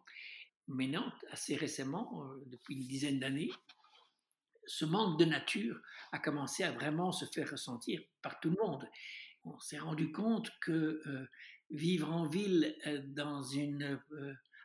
Maintenant, 0.66 1.12
assez 1.30 1.56
récemment, 1.56 2.24
euh, 2.24 2.42
depuis 2.46 2.74
une 2.74 2.86
dizaine 2.86 3.20
d'années, 3.20 3.50
ce 4.66 4.84
manque 4.84 5.18
de 5.18 5.24
nature 5.24 5.78
a 6.12 6.18
commencé 6.18 6.64
à 6.64 6.72
vraiment 6.72 7.12
se 7.12 7.26
faire 7.26 7.50
ressentir 7.50 8.00
par 8.22 8.40
tout 8.40 8.50
le 8.50 8.56
monde. 8.62 8.88
On 9.44 9.58
s'est 9.60 9.78
rendu 9.78 10.10
compte 10.10 10.50
que 10.60 11.02
euh, 11.06 11.28
vivre 11.70 12.12
en 12.12 12.26
ville 12.26 12.76
euh, 12.86 13.00
dans 13.06 13.42
une 13.42 14.00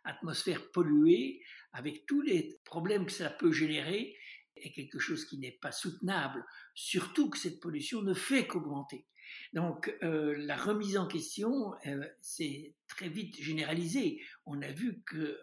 atmosphère 0.03 0.71
polluée, 0.71 1.41
avec 1.73 2.05
tous 2.05 2.21
les 2.21 2.59
problèmes 2.63 3.05
que 3.05 3.11
ça 3.11 3.29
peut 3.29 3.51
générer, 3.51 4.15
est 4.55 4.71
quelque 4.71 4.99
chose 4.99 5.25
qui 5.25 5.37
n'est 5.37 5.57
pas 5.61 5.71
soutenable, 5.71 6.43
surtout 6.73 7.29
que 7.29 7.37
cette 7.37 7.59
pollution 7.59 8.01
ne 8.01 8.13
fait 8.13 8.47
qu'augmenter. 8.47 9.05
Donc 9.53 9.95
la 10.01 10.57
remise 10.57 10.97
en 10.97 11.07
question 11.07 11.73
s'est 12.19 12.73
très 12.87 13.07
vite 13.07 13.39
généralisée. 13.41 14.19
On 14.45 14.61
a 14.61 14.71
vu 14.71 15.01
que 15.05 15.39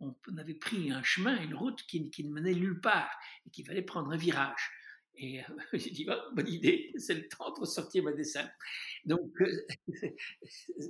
on 0.00 0.36
avait 0.38 0.54
pris 0.54 0.90
un 0.90 1.02
chemin, 1.02 1.40
une 1.42 1.54
route 1.54 1.82
qui, 1.86 2.10
ne 2.24 2.32
menait 2.32 2.54
nulle 2.54 2.80
part 2.80 3.10
et 3.46 3.50
qu'il 3.50 3.66
fallait 3.66 3.82
prendre 3.82 4.10
un 4.10 4.16
virage. 4.16 4.70
Et 5.16 5.40
euh, 5.40 5.44
j'ai 5.72 5.90
dit, 5.90 6.04
bah, 6.04 6.24
bonne 6.32 6.48
idée, 6.48 6.92
c'est 6.96 7.14
le 7.14 7.28
temps 7.28 7.52
de 7.52 7.60
ressortir 7.60 8.02
ma 8.04 8.12
dessin. 8.12 8.48
Donc, 9.04 9.30
euh, 9.40 9.66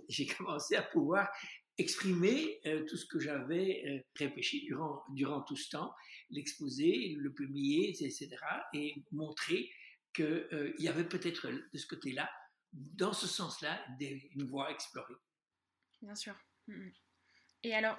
j'ai 0.08 0.26
commencé 0.26 0.76
à 0.76 0.82
pouvoir 0.82 1.28
exprimer 1.76 2.60
euh, 2.66 2.84
tout 2.84 2.96
ce 2.96 3.06
que 3.06 3.18
j'avais 3.18 4.06
réfléchi 4.14 4.64
durant, 4.64 5.02
durant 5.10 5.42
tout 5.42 5.56
ce 5.56 5.70
temps, 5.70 5.92
l'exposer, 6.30 7.16
le 7.18 7.32
publier, 7.32 7.90
etc., 7.90 8.30
et 8.72 8.94
montrer 9.10 9.70
qu'il 10.12 10.74
y 10.78 10.88
avait 10.88 11.08
peut-être 11.08 11.48
de 11.48 11.78
ce 11.78 11.86
côté-là, 11.86 12.30
dans 12.72 13.12
ce 13.12 13.26
sens-là, 13.26 13.84
une 14.00 14.44
voie 14.44 14.68
à 14.68 14.70
explorer. 14.70 15.14
Bien 16.00 16.14
sûr. 16.14 16.34
Mm, 16.68 16.74
mm. 16.74 16.92
Et 17.64 17.74
alors, 17.74 17.98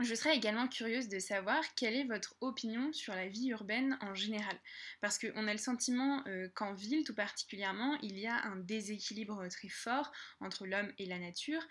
je 0.00 0.14
serais 0.14 0.36
également 0.36 0.66
curieuse 0.66 1.08
de 1.08 1.20
savoir 1.20 1.62
quelle 1.76 1.94
est 1.94 2.04
votre 2.04 2.34
opinion 2.40 2.92
sur 2.92 3.14
la 3.14 3.28
vie 3.28 3.48
urbaine 3.48 3.96
en 4.00 4.14
général. 4.14 4.58
Parce 5.00 5.18
qu'on 5.18 5.46
a 5.46 5.52
le 5.52 5.58
sentiment 5.58 6.22
euh, 6.26 6.48
qu'en 6.54 6.74
ville, 6.74 7.04
tout 7.04 7.14
particulièrement, 7.14 7.96
il 8.02 8.18
y 8.18 8.26
a 8.26 8.42
un 8.44 8.56
déséquilibre 8.56 9.46
très 9.48 9.68
fort 9.68 10.10
entre 10.40 10.66
l'homme 10.66 10.92
et 10.98 11.06
la 11.06 11.18
nature, 11.18 11.62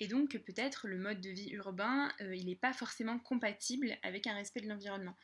et 0.00 0.08
donc 0.08 0.36
peut-être 0.38 0.88
le 0.88 0.98
mode 0.98 1.20
de 1.20 1.30
vie 1.30 1.50
urbain, 1.50 2.12
euh, 2.20 2.34
il 2.34 2.46
n'est 2.46 2.56
pas 2.56 2.72
forcément 2.72 3.18
compatible 3.20 3.96
avec 4.02 4.26
un 4.26 4.34
respect 4.34 4.60
de 4.60 4.68
l'environnement. 4.68 5.16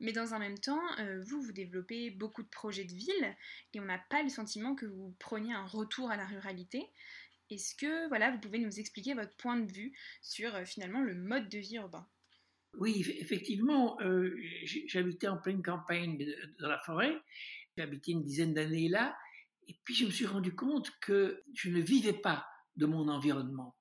Mais 0.00 0.12
dans 0.12 0.34
un 0.34 0.40
même 0.40 0.58
temps, 0.58 0.82
euh, 0.98 1.22
vous, 1.24 1.40
vous 1.40 1.52
développez 1.52 2.10
beaucoup 2.10 2.42
de 2.42 2.48
projets 2.48 2.84
de 2.84 2.92
ville, 2.92 3.36
et 3.72 3.78
on 3.78 3.84
n'a 3.84 4.00
pas 4.10 4.24
le 4.24 4.28
sentiment 4.28 4.74
que 4.74 4.86
vous 4.86 5.14
preniez 5.20 5.54
un 5.54 5.66
retour 5.66 6.10
à 6.10 6.16
la 6.16 6.26
ruralité. 6.26 6.90
Est-ce 7.52 7.74
que 7.74 8.08
voilà, 8.08 8.30
vous 8.30 8.40
pouvez 8.40 8.58
nous 8.58 8.80
expliquer 8.80 9.14
votre 9.14 9.36
point 9.36 9.58
de 9.58 9.70
vue 9.70 9.92
sur 10.22 10.54
euh, 10.54 10.64
finalement 10.64 11.00
le 11.00 11.14
mode 11.14 11.48
de 11.48 11.58
vie 11.58 11.76
urbain? 11.76 12.08
Oui, 12.74 13.04
effectivement, 13.20 14.00
euh, 14.00 14.34
j'habitais 14.86 15.28
en 15.28 15.36
pleine 15.36 15.62
campagne 15.62 16.26
dans 16.58 16.68
la 16.68 16.78
forêt. 16.78 17.14
Habité 17.78 18.12
une 18.12 18.22
dizaine 18.22 18.54
d'années 18.54 18.88
là, 18.88 19.16
et 19.68 19.76
puis 19.84 19.94
je 19.94 20.04
me 20.04 20.10
suis 20.10 20.26
rendu 20.26 20.54
compte 20.54 20.90
que 21.00 21.42
je 21.54 21.70
ne 21.70 21.80
vivais 21.80 22.12
pas 22.12 22.46
de 22.76 22.86
mon 22.86 23.08
environnement 23.08 23.76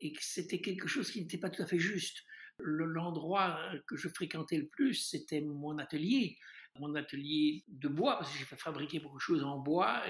et 0.00 0.12
que 0.12 0.22
c'était 0.22 0.60
quelque 0.60 0.88
chose 0.88 1.10
qui 1.10 1.20
n'était 1.20 1.38
pas 1.38 1.50
tout 1.50 1.62
à 1.62 1.66
fait 1.66 1.78
juste. 1.78 2.24
L'endroit 2.58 3.58
que 3.86 3.96
je 3.96 4.08
fréquentais 4.08 4.58
le 4.58 4.68
plus, 4.68 4.94
c'était 4.94 5.40
mon 5.40 5.78
atelier, 5.78 6.38
mon 6.78 6.94
atelier 6.94 7.64
de 7.68 7.88
bois, 7.88 8.18
parce 8.18 8.32
que 8.32 8.38
j'ai 8.38 8.44
fait 8.44 8.56
fabriquer 8.56 9.00
beaucoup 9.00 9.18
de 9.18 9.22
choses 9.22 9.44
en 9.44 9.58
bois, 9.58 10.02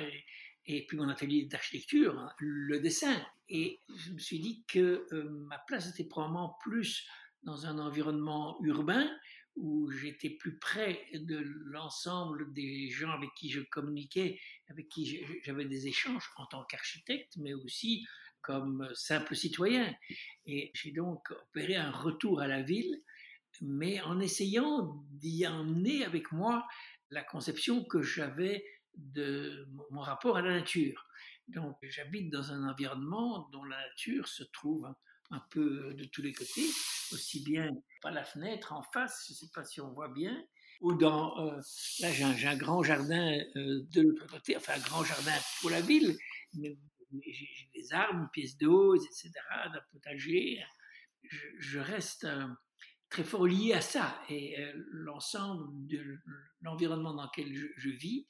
et 0.67 0.87
puis 0.87 0.97
mon 0.97 1.09
atelier 1.09 1.45
d'architecture, 1.45 2.19
hein, 2.19 2.33
le 2.39 2.81
dessin. 2.81 3.17
Et 3.49 3.81
je 3.95 4.13
me 4.13 4.19
suis 4.19 4.41
dit 4.41 4.65
que 4.67 5.07
euh, 5.13 5.29
ma 5.49 5.59
place 5.59 5.89
était 5.89 6.05
probablement 6.05 6.57
plus 6.63 7.07
dans 7.43 7.67
un 7.67 7.79
environnement 7.79 8.59
urbain 8.63 9.09
où 9.55 9.91
j'étais 9.91 10.31
plus 10.31 10.59
près 10.59 11.07
de 11.15 11.39
l'ensemble 11.39 12.53
des 12.53 12.91
gens 12.91 13.11
avec 13.11 13.31
qui 13.37 13.51
je 13.51 13.61
communiquais, 13.61 14.39
avec 14.69 14.89
qui 14.89 15.25
j'avais 15.45 15.65
des 15.65 15.87
échanges 15.87 16.31
en 16.37 16.47
tant 16.47 16.65
qu'architecte, 16.65 17.37
mais 17.39 17.55
aussi 17.55 18.07
comme 18.43 18.89
simple 18.95 19.35
citoyen. 19.35 19.95
Et 20.45 20.71
j'ai 20.75 20.93
donc 20.93 21.31
opéré 21.31 21.77
un 21.77 21.91
retour 21.91 22.41
à 22.41 22.47
la 22.47 22.63
ville, 22.63 23.03
mais 23.63 24.01
en 24.03 24.21
essayant 24.21 25.03
d'y 25.11 25.47
emmener 25.47 26.05
avec 26.05 26.33
moi 26.33 26.67
la 27.11 27.23
conception 27.23 27.85
que 27.85 28.03
j'avais 28.03 28.65
de 28.97 29.69
mon 29.91 30.00
rapport 30.00 30.37
à 30.37 30.43
la 30.43 30.53
nature. 30.53 31.07
Donc 31.49 31.76
j'habite 31.83 32.31
dans 32.31 32.53
un 32.53 32.69
environnement 32.69 33.49
dont 33.53 33.65
la 33.65 33.76
nature 33.88 34.26
se 34.26 34.43
trouve 34.45 34.93
un 35.31 35.41
peu 35.50 35.95
de 35.95 36.05
tous 36.05 36.23
les 36.23 36.33
côtés, 36.33 36.67
aussi 37.12 37.43
bien 37.43 37.71
par 38.00 38.12
la 38.12 38.25
fenêtre 38.25 38.73
en 38.73 38.83
face, 38.83 39.25
je 39.26 39.33
ne 39.33 39.37
sais 39.37 39.50
pas 39.55 39.65
si 39.65 39.81
on 39.81 39.93
voit 39.93 40.09
bien, 40.09 40.45
ou 40.81 40.95
dans, 40.95 41.38
euh, 41.38 41.61
là 42.00 42.12
j'ai 42.12 42.47
un, 42.47 42.57
grand 42.57 42.83
jardin 42.83 43.38
euh, 43.57 43.83
de 43.91 44.03
l'autre 44.03 44.26
côté, 44.26 44.57
enfin 44.57 44.75
un 44.75 44.81
grand 44.81 45.05
jardin 45.05 45.37
pour 45.61 45.71
la 45.71 45.81
ville, 45.81 46.17
mais 46.55 46.76
j'ai 47.25 47.71
des 47.75 47.93
arbres, 47.93 48.21
une 48.21 48.29
pièce 48.31 48.57
d'eau, 48.59 48.95
etc., 48.95 49.31
d'un 49.73 49.81
potager. 49.91 50.62
Je, 51.59 51.79
reste 51.79 52.25
euh, 52.25 52.47
très 53.09 53.25
fort 53.25 53.47
lié 53.47 53.73
à 53.73 53.81
ça 53.81 54.21
et 54.29 54.57
l'ensemble 54.91 55.87
de 55.87 56.19
l'environnement 56.61 57.15
dans 57.15 57.25
lequel 57.25 57.53
je, 57.53 57.88
vis 57.88 58.26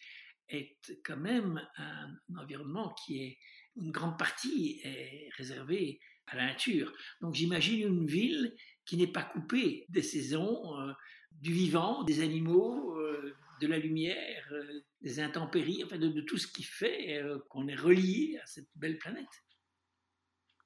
est 0.49 0.77
quand 1.05 1.17
même 1.17 1.67
un, 1.77 2.17
environnement 2.37 2.95
qui 3.05 3.23
est 3.23 3.39
une 3.77 3.91
grande 3.91 4.19
partie 4.19 4.81
est 4.85 5.29
réservée 5.37 6.01
à 6.27 6.37
la 6.37 6.47
nature. 6.47 6.93
Donc 7.21 7.35
j'imagine 7.35 7.87
une 7.89 8.07
ville 8.07 8.55
qui 8.85 8.97
n'est 8.97 9.07
pas 9.07 9.23
coupée 9.23 9.85
des 9.89 10.03
saisons, 10.03 10.81
euh, 10.81 10.93
du 11.33 11.53
vivant, 11.53 12.03
des 12.05 12.23
animaux, 12.23 12.97
euh, 12.99 13.35
de 13.61 13.67
la 13.67 13.79
lumière, 13.79 14.49
euh, 14.53 14.81
des 15.01 15.21
intempéries, 15.21 15.83
enfin 15.85 15.99
de, 15.99 16.21
tout 16.21 16.39
ce 16.39 16.47
qui 16.47 16.63
fait 16.63 17.23
qu'on 17.49 17.69
est 17.69 17.75
relié 17.75 18.39
à 18.43 18.47
cette 18.47 18.69
belle 18.75 18.99
planète. 18.99 19.27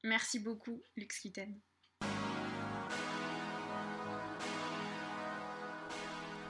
Merci 0.02 0.38
beaucoup, 0.38 0.82
Lux 0.96 1.18
Kitten. 1.18 1.60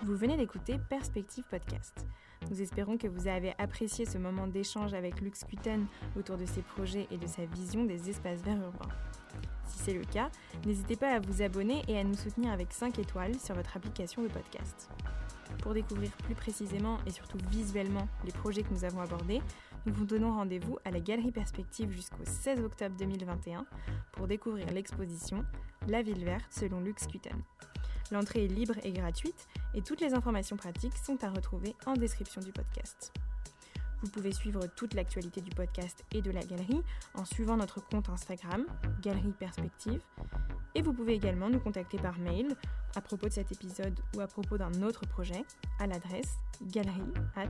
Vous 0.02 0.16
venez 0.16 0.37
d'écouter 0.37 0.76
Perspective 0.88 1.44
Podcast. 1.50 2.06
Nous 2.49 2.62
espérons 2.62 2.97
que 2.97 3.06
vous 3.06 3.28
avez 3.28 3.54
apprécié 3.59 4.06
ce 4.06 4.18
moment 4.18 4.47
d'échange 4.47 4.94
avec 4.94 5.20
Lux 5.20 5.44
Kuten 5.44 5.87
autour 6.16 6.37
de 6.37 6.47
ses 6.47 6.62
projets 6.62 7.06
et 7.11 7.18
de 7.18 7.26
sa 7.26 7.44
vision 7.44 7.85
des 7.85 8.09
espaces 8.09 8.42
verts 8.42 8.61
urbains. 8.61 8.94
Si 9.66 9.78
c'est 9.78 9.94
le 9.94 10.04
cas, 10.04 10.30
n'hésitez 10.66 10.97
pas 10.97 11.14
à 11.14 11.20
vous 11.20 11.42
abonner 11.42 11.82
et 11.87 11.99
à 11.99 12.04
nous 12.04 12.14
soutenir 12.14 12.50
avec 12.50 12.73
5 12.73 12.99
étoiles 12.99 13.38
sur 13.38 13.54
votre 13.54 13.76
application 13.76 14.23
de 14.23 14.28
podcast. 14.28 14.90
Pour 15.62 15.75
découvrir 15.75 16.11
plus 16.25 16.35
précisément 16.35 16.99
et 17.06 17.11
surtout 17.11 17.38
visuellement 17.50 18.09
les 18.25 18.32
projets 18.32 18.62
que 18.62 18.73
nous 18.73 18.85
avons 18.85 19.00
abordés, 19.00 19.40
nous 19.87 19.94
vous 19.94 20.04
donnons 20.04 20.32
rendez-vous 20.32 20.78
à 20.85 20.90
la 20.90 21.00
Galerie 21.00 21.32
Perspective 21.32 21.90
jusqu'au 21.90 22.25
16 22.25 22.61
octobre 22.61 22.97
2021 22.99 23.64
pour 24.12 24.26
découvrir 24.26 24.66
l'exposition 24.73 25.44
La 25.88 26.02
ville 26.02 26.25
verte 26.25 26.50
selon 26.50 26.80
Lux 26.80 27.06
Kuten. 27.06 27.42
L'entrée 28.11 28.45
est 28.45 28.49
libre 28.49 28.75
et 28.83 28.93
gratuite 28.93 29.47
et 29.75 29.83
toutes 29.83 30.00
les 30.00 30.14
informations 30.14 30.57
pratiques 30.57 30.97
sont 30.97 31.23
à 31.25 31.31
retrouver 31.31 31.75
en 31.87 31.95
description 31.95 32.40
du 32.40 32.52
podcast. 32.52 33.12
Vous 34.02 34.09
pouvez 34.09 34.33
suivre 34.33 34.67
toute 34.76 34.95
l'actualité 34.95 35.40
du 35.40 35.50
podcast 35.50 36.05
et 36.12 36.23
de 36.23 36.31
la 36.31 36.43
galerie 36.43 36.83
en 37.14 37.25
suivant 37.25 37.57
notre 37.57 37.81
compte 37.81 38.09
Instagram, 38.09 38.64
Galerie 39.02 39.35
Perspective. 39.38 40.00
Et 40.75 40.83
vous 40.83 40.93
pouvez 40.93 41.14
également 41.14 41.50
nous 41.50 41.61
contacter 41.61 41.99
par 41.99 42.19
mail 42.19 42.57
à 42.97 43.00
propos 43.00 43.29
de 43.29 43.33
cet 43.33 43.52
épisode 43.52 43.99
ou 44.17 44.21
à 44.21 44.26
propos 44.26 44.57
d'un 44.57 44.83
autre 44.83 45.07
projet 45.07 45.45
à 45.79 45.87
l'adresse 45.87 46.38
galerie 46.62 47.12
at. 47.37 47.49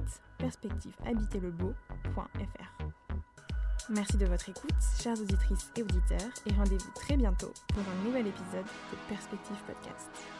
Merci 3.91 4.17
de 4.17 4.27
votre 4.27 4.49
écoute, 4.49 4.71
chères 5.03 5.21
auditrices 5.21 5.71
et 5.77 5.83
auditeurs, 5.83 6.31
et 6.47 6.53
rendez-vous 6.53 6.91
très 6.95 7.17
bientôt 7.17 7.53
pour 7.69 7.83
un 7.83 8.05
nouvel 8.05 8.27
épisode 8.27 8.65
de 8.65 8.97
Perspective 9.09 9.57
Podcast. 9.67 10.40